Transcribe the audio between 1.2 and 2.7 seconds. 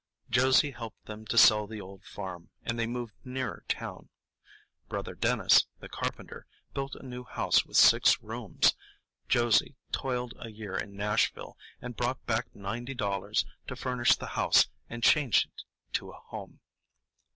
to sell the old farm,